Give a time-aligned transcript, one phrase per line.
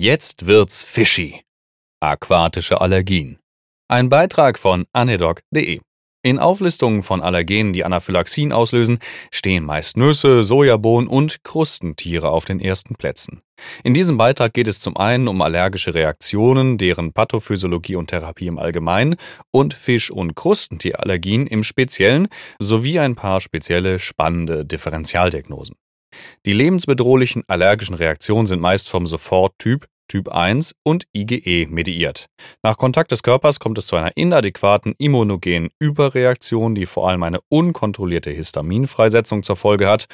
[0.00, 1.40] Jetzt wird's fishy.
[1.98, 3.36] Aquatische Allergien.
[3.88, 5.80] Ein Beitrag von anedoc.de.
[6.22, 9.00] In Auflistungen von Allergenen, die Anaphylaxien auslösen,
[9.32, 13.42] stehen meist Nüsse, Sojabohnen und Krustentiere auf den ersten Plätzen.
[13.82, 18.60] In diesem Beitrag geht es zum einen um allergische Reaktionen, deren Pathophysiologie und Therapie im
[18.60, 19.16] Allgemeinen
[19.50, 22.28] und Fisch- und Krustentierallergien im Speziellen
[22.60, 25.74] sowie ein paar spezielle spannende Differentialdiagnosen.
[26.46, 32.26] Die lebensbedrohlichen allergischen Reaktionen sind meist vom Soforttyp Typ 1 und IgE mediiert.
[32.62, 37.40] Nach Kontakt des Körpers kommt es zu einer inadäquaten immunogenen Überreaktion, die vor allem eine
[37.50, 40.06] unkontrollierte Histaminfreisetzung zur Folge hat,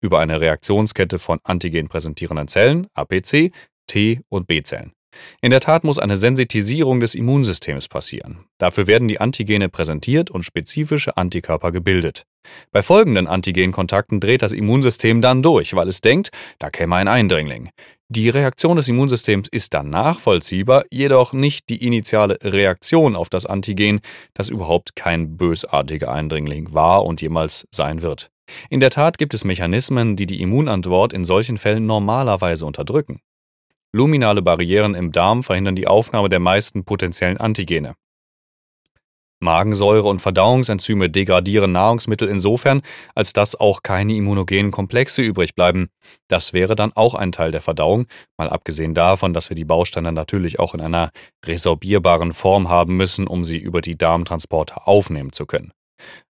[0.00, 3.52] über eine Reaktionskette von antigen präsentierenden Zellen, APC,
[3.88, 4.92] T- und B-Zellen.
[5.40, 8.44] In der Tat muss eine Sensitisierung des Immunsystems passieren.
[8.58, 12.24] Dafür werden die Antigene präsentiert und spezifische Antikörper gebildet.
[12.72, 17.70] Bei folgenden Antigenkontakten dreht das Immunsystem dann durch, weil es denkt, da käme ein Eindringling.
[18.08, 24.00] Die Reaktion des Immunsystems ist dann nachvollziehbar, jedoch nicht die initiale Reaktion auf das Antigen,
[24.34, 28.30] das überhaupt kein bösartiger Eindringling war und jemals sein wird.
[28.68, 33.20] In der Tat gibt es Mechanismen, die die Immunantwort in solchen Fällen normalerweise unterdrücken.
[33.92, 37.94] Luminale Barrieren im Darm verhindern die Aufnahme der meisten potenziellen Antigene.
[39.42, 42.82] Magensäure und Verdauungsenzyme degradieren Nahrungsmittel insofern,
[43.14, 45.88] als dass auch keine immunogenen Komplexe übrig bleiben.
[46.28, 50.12] Das wäre dann auch ein Teil der Verdauung, mal abgesehen davon, dass wir die Bausteine
[50.12, 51.10] natürlich auch in einer
[51.44, 55.72] resorbierbaren Form haben müssen, um sie über die Darmtransporte aufnehmen zu können.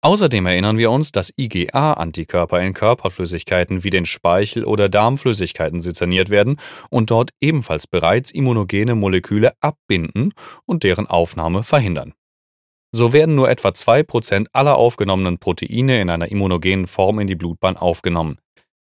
[0.04, 6.58] Außerdem erinnern wir uns, dass IgA-Antikörper in Körperflüssigkeiten wie den Speichel oder Darmflüssigkeiten sezerniert werden
[6.90, 10.34] und dort ebenfalls bereits immunogene Moleküle abbinden
[10.66, 12.14] und deren Aufnahme verhindern.
[12.92, 17.78] So werden nur etwa 2% aller aufgenommenen Proteine in einer immunogenen Form in die Blutbahn
[17.78, 18.40] aufgenommen.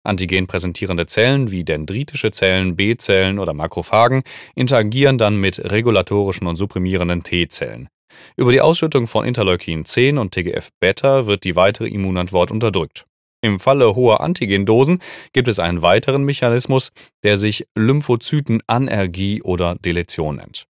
[0.04, 4.22] Antigen präsentierende Zellen wie dendritische Zellen, B-Zellen oder Makrophagen
[4.54, 7.88] interagieren dann mit regulatorischen und supprimierenden T-Zellen.
[8.36, 13.06] Über die Ausschüttung von Interleukin 10 und TGF-Beta wird die weitere Immunantwort unterdrückt.
[13.42, 15.00] Im Falle hoher Antigendosen
[15.32, 16.92] gibt es einen weiteren Mechanismus,
[17.22, 20.66] der sich Lymphozytenanergie oder Deletion nennt.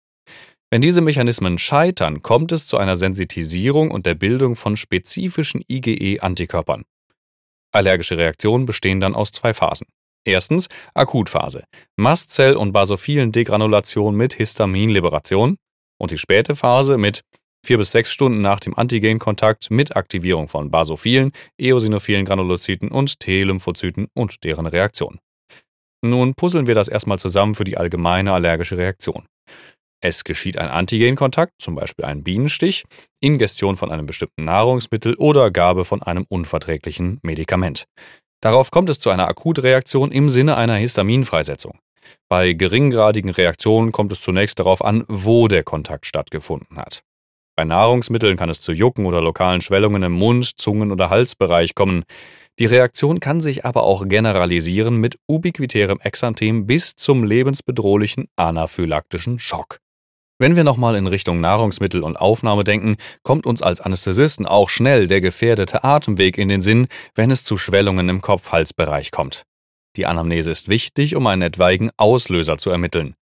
[0.70, 6.84] Wenn diese Mechanismen scheitern, kommt es zu einer Sensitisierung und der Bildung von spezifischen IgE-Antikörpern.
[7.72, 9.86] Allergische Reaktionen bestehen dann aus zwei Phasen.
[10.24, 11.64] Erstens Akutphase.
[11.96, 15.56] Mastzell- und basophilen Degranulation mit Histaminliberation
[15.98, 17.22] und die späte Phase mit
[17.64, 24.08] vier bis sechs Stunden nach dem Antigenkontakt mit Aktivierung von basophilen, eosinophilen Granulozyten und T-Lymphozyten
[24.14, 25.18] und deren Reaktion.
[26.04, 29.26] Nun puzzeln wir das erstmal zusammen für die allgemeine allergische Reaktion.
[30.00, 32.84] Es geschieht ein Antigenkontakt, zum Beispiel ein Bienenstich,
[33.20, 37.86] Ingestion von einem bestimmten Nahrungsmittel oder Gabe von einem unverträglichen Medikament.
[38.42, 41.78] Darauf kommt es zu einer Akutreaktion im Sinne einer Histaminfreisetzung.
[42.28, 47.02] Bei geringgradigen Reaktionen kommt es zunächst darauf an, wo der Kontakt stattgefunden hat.
[47.56, 52.04] Bei Nahrungsmitteln kann es zu Jucken oder lokalen Schwellungen im Mund, Zungen- oder Halsbereich kommen.
[52.58, 59.78] Die Reaktion kann sich aber auch generalisieren mit ubiquitärem Exanthem bis zum lebensbedrohlichen anaphylaktischen Schock.
[60.38, 65.06] Wenn wir nochmal in Richtung Nahrungsmittel und Aufnahme denken, kommt uns als Anästhesisten auch schnell
[65.06, 69.44] der gefährdete Atemweg in den Sinn, wenn es zu Schwellungen im Kopf-Halsbereich kommt.
[69.96, 73.14] Die Anamnese ist wichtig, um einen etwaigen Auslöser zu ermitteln.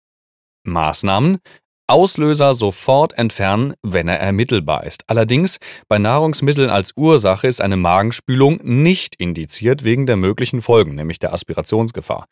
[0.64, 1.38] Maßnahmen
[1.86, 5.04] Auslöser sofort entfernen, wenn er ermittelbar ist.
[5.06, 11.18] Allerdings bei Nahrungsmitteln als Ursache ist eine Magenspülung nicht indiziert wegen der möglichen Folgen, nämlich
[11.18, 12.26] der Aspirationsgefahr.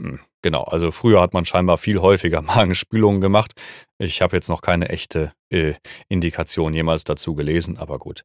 [0.00, 3.52] Hm, genau, also früher hat man scheinbar viel häufiger Magenspülungen gemacht.
[3.98, 5.74] Ich habe jetzt noch keine echte äh,
[6.08, 8.24] Indikation jemals dazu gelesen, aber gut.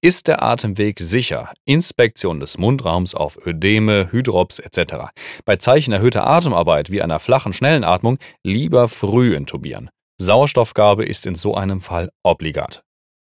[0.00, 1.52] Ist der Atemweg sicher?
[1.64, 5.12] Inspektion des Mundraums auf Ödeme, Hydrops etc.
[5.44, 9.90] Bei Zeichen erhöhter Atemarbeit wie einer flachen, schnellen Atmung lieber früh intubieren.
[10.22, 12.84] Sauerstoffgabe ist in so einem Fall obligat.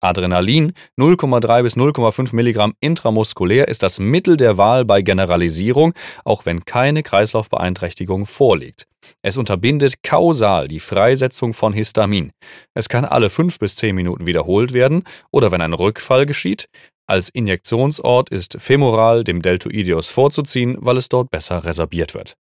[0.00, 5.94] Adrenalin 0,3 bis 0,5 Milligramm intramuskulär ist das Mittel der Wahl bei Generalisierung,
[6.24, 8.86] auch wenn keine Kreislaufbeeinträchtigung vorliegt.
[9.22, 12.30] Es unterbindet kausal die Freisetzung von Histamin.
[12.74, 15.02] Es kann alle 5 bis 10 Minuten wiederholt werden
[15.32, 16.68] oder wenn ein Rückfall geschieht.
[17.08, 22.36] Als Injektionsort ist femoral dem Deltoideus vorzuziehen, weil es dort besser resorbiert wird.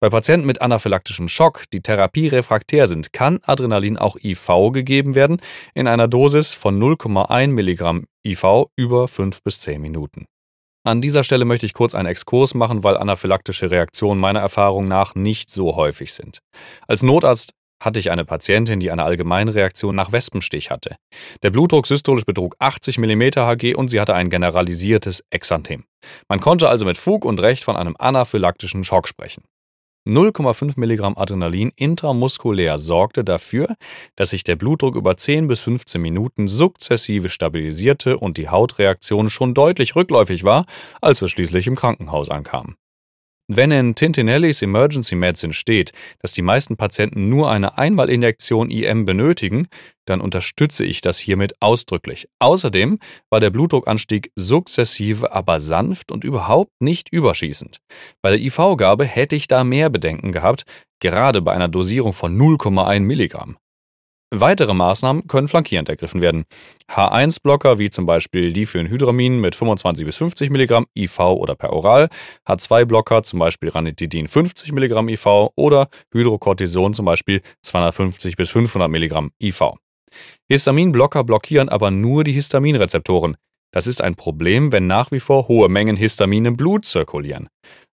[0.00, 5.40] Bei Patienten mit anaphylaktischem Schock, die therapierefraktär sind, kann Adrenalin auch IV gegeben werden,
[5.74, 10.26] in einer Dosis von 0,1 Milligramm IV über 5 bis 10 Minuten.
[10.82, 15.14] An dieser Stelle möchte ich kurz einen Exkurs machen, weil anaphylaktische Reaktionen meiner Erfahrung nach
[15.14, 16.38] nicht so häufig sind.
[16.86, 20.96] Als Notarzt hatte ich eine Patientin, die eine Allgemeinreaktion nach Wespenstich hatte.
[21.42, 25.84] Der Blutdruck systolisch betrug 80 mm Hg und sie hatte ein generalisiertes Exanthem.
[26.28, 29.44] Man konnte also mit Fug und Recht von einem anaphylaktischen Schock sprechen.
[30.06, 33.76] 0,5 Milligramm Adrenalin intramuskulär sorgte dafür,
[34.16, 39.52] dass sich der Blutdruck über 10 bis 15 Minuten sukzessive stabilisierte und die Hautreaktion schon
[39.52, 40.64] deutlich rückläufig war,
[41.02, 42.76] als wir schließlich im Krankenhaus ankamen.
[43.52, 49.66] Wenn in Tintinellis Emergency Medicine steht, dass die meisten Patienten nur eine Einmalinjektion IM benötigen,
[50.04, 52.28] dann unterstütze ich das hiermit ausdrücklich.
[52.38, 57.78] Außerdem war der Blutdruckanstieg sukzessive, aber sanft und überhaupt nicht überschießend.
[58.22, 60.62] Bei der IV-Gabe hätte ich da mehr Bedenken gehabt,
[61.00, 63.56] gerade bei einer Dosierung von 0,1 Milligramm.
[64.32, 66.44] Weitere Maßnahmen können flankierend ergriffen werden.
[66.88, 72.08] H1-Blocker wie zum Beispiel Diphenhydramin mit 25 bis 50 mg IV oder per Oral,
[72.46, 79.30] H2-Blocker zum Beispiel Ranitidin 50 mg IV oder Hydrocortison zum Beispiel 250 bis 500 mg
[79.42, 79.62] IV.
[80.48, 83.36] Histaminblocker blockieren aber nur die Histaminrezeptoren.
[83.72, 87.48] Das ist ein Problem, wenn nach wie vor hohe Mengen Histamin im Blut zirkulieren.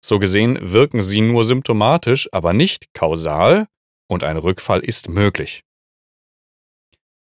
[0.04, 3.66] So gesehen wirken sie nur symptomatisch, aber nicht kausal
[4.08, 5.62] und ein Rückfall ist möglich.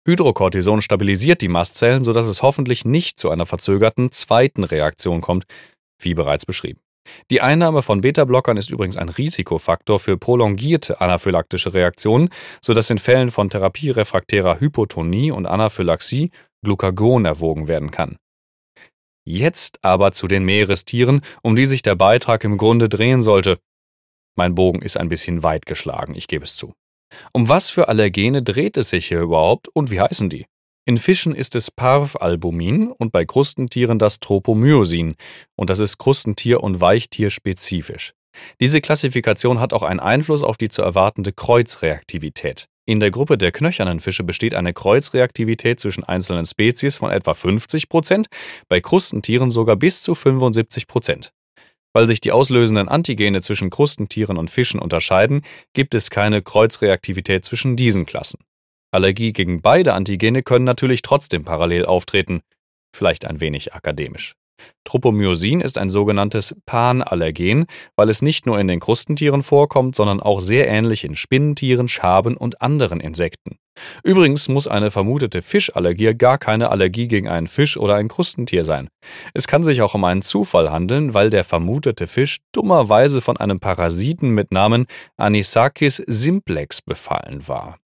[0.07, 5.45] Hydrocortison stabilisiert die Mastzellen, sodass es hoffentlich nicht zu einer verzögerten zweiten Reaktion kommt,
[6.01, 6.80] wie bereits beschrieben.
[7.30, 12.30] Die Einnahme von Beta-Blockern ist übrigens ein Risikofaktor für prolongierte anaphylaktische Reaktionen,
[12.62, 16.31] sodass in Fällen von therapierefraktärer Hypotonie und Anaphylaxie
[16.63, 18.18] Glucagon erwogen werden kann.
[19.25, 23.59] Jetzt aber zu den Meerestieren, um die sich der Beitrag im Grunde drehen sollte.
[24.38, 26.74] Mein Bogen ist ein bisschen weit geschlagen, ich gebe es zu.
[27.33, 30.45] Um was für Allergene dreht es sich hier überhaupt und wie heißen die?
[30.86, 35.15] In Fischen ist es Parvalbumin und bei Krustentieren das Tropomyosin
[35.56, 38.13] und das ist Krustentier- und Weichtierspezifisch.
[38.62, 42.68] Diese Klassifikation hat auch einen Einfluss auf die zu erwartende Kreuzreaktivität.
[42.86, 47.89] In der Gruppe der knöchernen Fische besteht eine Kreuzreaktivität zwischen einzelnen Spezies von etwa 50
[47.89, 48.27] Prozent,
[48.69, 51.33] bei Krustentieren sogar bis zu 75 Prozent.
[51.97, 55.41] Weil sich die auslösenden Antigene zwischen Krustentieren und Fischen unterscheiden,
[55.73, 58.38] gibt es keine Kreuzreaktivität zwischen diesen Klassen.
[58.91, 62.41] Allergie gegen beide Antigene können natürlich trotzdem parallel auftreten,
[62.95, 64.33] vielleicht ein wenig akademisch.
[64.83, 67.65] Tropomyosin ist ein sogenanntes Panallergen,
[67.95, 72.38] weil es nicht nur in den Krustentieren vorkommt, sondern auch sehr ähnlich in Spinnentieren, Schaben
[72.38, 73.57] und anderen Insekten.
[74.03, 78.89] Übrigens muss eine vermutete Fischallergie gar keine Allergie gegen einen Fisch oder ein Krustentier sein.
[79.33, 83.59] Es kann sich auch um einen Zufall handeln, weil der vermutete Fisch dummerweise von einem
[83.59, 84.85] Parasiten mit Namen
[85.18, 87.77] Anisakis simplex befallen war.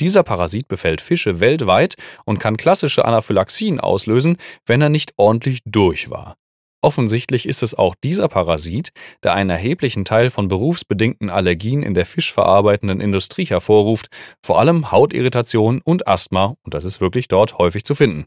[0.00, 1.94] Dieser Parasit befällt Fische weltweit
[2.24, 6.36] und kann klassische Anaphylaxien auslösen, wenn er nicht ordentlich durch war.
[6.84, 8.90] Offensichtlich ist es auch dieser Parasit,
[9.22, 14.08] der einen erheblichen Teil von berufsbedingten Allergien in der fischverarbeitenden Industrie hervorruft,
[14.44, 18.26] vor allem Hautirritation und Asthma, und das ist wirklich dort häufig zu finden.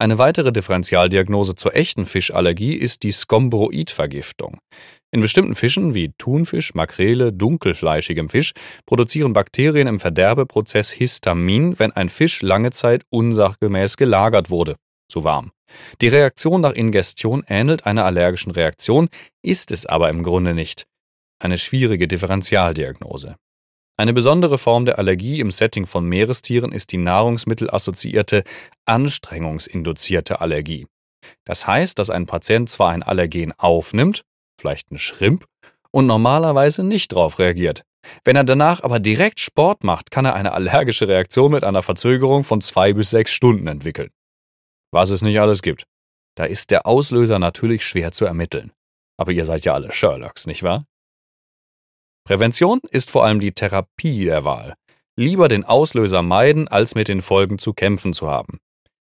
[0.00, 4.58] Eine weitere Differentialdiagnose zur echten Fischallergie ist die Skombroidvergiftung.
[5.12, 8.54] In bestimmten Fischen wie Thunfisch, Makrele, dunkelfleischigem Fisch
[8.86, 14.74] produzieren Bakterien im Verderbeprozess Histamin, wenn ein Fisch lange Zeit unsachgemäß gelagert wurde,
[15.08, 15.52] zu warm.
[16.00, 19.08] Die Reaktion nach Ingestion ähnelt einer allergischen Reaktion,
[19.42, 20.86] ist es aber im Grunde nicht.
[21.38, 23.36] Eine schwierige Differentialdiagnose.
[23.98, 28.44] Eine besondere Form der Allergie im Setting von Meerestieren ist die nahrungsmittelassoziierte
[28.84, 30.86] anstrengungsinduzierte Allergie.
[31.44, 34.22] Das heißt, dass ein Patient zwar ein Allergen aufnimmt,
[34.60, 35.46] vielleicht ein Schrimp,
[35.90, 37.82] und normalerweise nicht darauf reagiert.
[38.22, 42.44] Wenn er danach aber direkt Sport macht, kann er eine allergische Reaktion mit einer Verzögerung
[42.44, 44.10] von zwei bis sechs Stunden entwickeln.
[44.96, 45.86] Was es nicht alles gibt.
[46.38, 48.72] Da ist der Auslöser natürlich schwer zu ermitteln.
[49.18, 50.86] Aber ihr seid ja alle Sherlocks, nicht wahr?
[52.26, 54.72] Prävention ist vor allem die Therapie der Wahl.
[55.14, 58.58] Lieber den Auslöser meiden, als mit den Folgen zu kämpfen zu haben.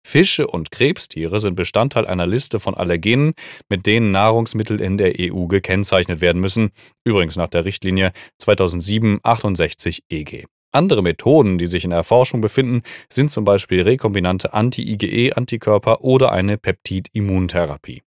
[0.06, 3.32] Fische und Krebstiere sind Bestandteil einer Liste von Allergenen,
[3.68, 6.70] mit denen Nahrungsmittel in der EU gekennzeichnet werden müssen,
[7.02, 10.46] übrigens nach der Richtlinie 2007-68 EG.
[10.72, 16.56] Andere Methoden, die sich in der Forschung befinden, sind zum Beispiel rekombinante Anti-IgE-Antikörper oder eine
[16.56, 18.02] Peptid-Immuntherapie.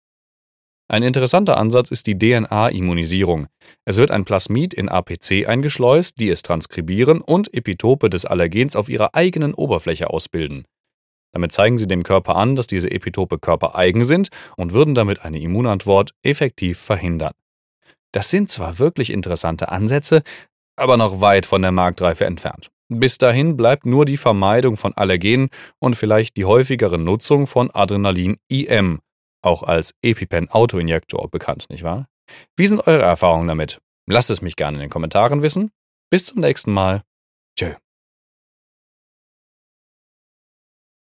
[0.87, 3.47] Ein interessanter Ansatz ist die DNA-Immunisierung.
[3.83, 8.89] Es wird ein Plasmid in APC eingeschleust, die es transkribieren und Epitope des Allergens auf
[8.89, 10.65] ihrer eigenen Oberfläche ausbilden.
[11.33, 15.39] Damit zeigen sie dem Körper an, dass diese Epitope körpereigen sind und würden damit eine
[15.39, 17.33] Immunantwort effektiv verhindern.
[18.11, 20.21] Das sind zwar wirklich interessante Ansätze,
[20.75, 22.69] aber noch weit von der Marktreife entfernt.
[22.89, 25.49] Bis dahin bleibt nur die Vermeidung von Allergenen
[25.79, 28.99] und vielleicht die häufigere Nutzung von Adrenalin-IM,
[29.41, 32.07] auch als EpiPen-Autoinjektor bekannt, nicht wahr?
[32.55, 33.79] Wie sind eure Erfahrungen damit?
[34.07, 35.71] Lasst es mich gerne in den Kommentaren wissen.
[36.09, 37.01] Bis zum nächsten Mal.